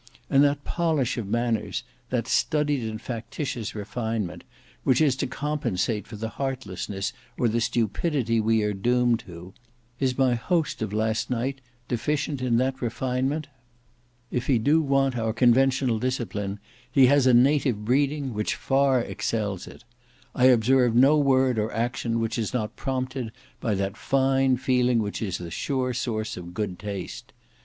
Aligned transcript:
And 0.31 0.43
that 0.43 0.63
polish 0.63 1.15
of 1.19 1.27
manners, 1.27 1.83
that 2.09 2.27
studied 2.27 2.89
and 2.89 2.99
factitious 2.99 3.75
refinement, 3.75 4.43
which 4.83 4.99
is 4.99 5.15
to 5.17 5.27
compensate 5.27 6.07
for 6.07 6.15
the 6.15 6.27
heartlessness 6.41 7.13
or 7.37 7.47
the 7.47 7.61
stupidity 7.61 8.39
we 8.39 8.63
are 8.63 8.73
doomed 8.73 9.19
to—is 9.19 10.17
my 10.17 10.33
host 10.33 10.81
of 10.81 10.91
last 10.91 11.29
night 11.29 11.61
deficient 11.87 12.41
in 12.41 12.57
that 12.57 12.81
refinement? 12.81 13.45
If 14.31 14.47
he 14.47 14.57
do 14.57 14.81
want 14.81 15.15
our 15.19 15.33
conventional 15.33 15.99
discipline, 15.99 16.57
he 16.91 17.05
has 17.05 17.27
a 17.27 17.33
native 17.35 17.85
breeding 17.85 18.33
which 18.33 18.55
far 18.55 19.01
excels 19.01 19.67
it. 19.67 19.83
I 20.33 20.45
observe 20.45 20.95
no 20.95 21.15
word 21.19 21.59
or 21.59 21.71
action 21.71 22.19
which 22.19 22.39
is 22.39 22.55
not 22.55 22.75
prompted 22.75 23.31
by 23.59 23.75
that 23.75 23.95
fine 23.95 24.57
feeling 24.57 24.97
which 24.97 25.21
is 25.21 25.37
the 25.37 25.51
sure 25.51 25.93
source 25.93 26.37
of 26.37 26.55
good 26.55 26.79
taste. 26.79 27.33